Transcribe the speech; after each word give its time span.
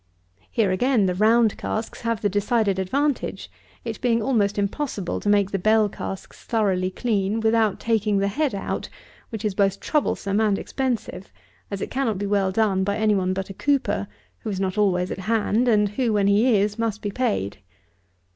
Here 0.49 0.71
again 0.71 1.05
the 1.05 1.13
round 1.13 1.57
casks 1.59 2.01
have 2.01 2.23
the 2.23 2.27
decided 2.27 2.79
advantage; 2.79 3.51
it 3.85 4.01
being 4.01 4.19
almost 4.19 4.57
impossible 4.57 5.19
to 5.19 5.29
make 5.29 5.51
the 5.51 5.59
bell 5.59 5.89
casks 5.89 6.43
thoroughly 6.43 6.89
clean, 6.89 7.39
without 7.39 7.79
taking 7.79 8.17
the 8.17 8.27
head 8.27 8.55
out, 8.55 8.89
which 9.29 9.45
is 9.45 9.53
both 9.53 9.79
troublesome 9.79 10.41
and 10.41 10.57
expensive; 10.57 11.31
as 11.69 11.81
it 11.81 11.91
cannot 11.91 12.17
be 12.17 12.25
well 12.25 12.51
done 12.51 12.83
by 12.83 12.97
any 12.97 13.13
one 13.13 13.31
but 13.33 13.51
a 13.51 13.53
cooper, 13.53 14.07
who 14.39 14.49
is 14.49 14.59
not 14.59 14.75
always 14.75 15.11
at 15.11 15.19
hand, 15.19 15.67
and 15.67 15.89
who, 15.89 16.13
when 16.13 16.25
he 16.25 16.55
is, 16.57 16.79
must 16.79 17.03
be 17.03 17.11
paid. 17.11 17.59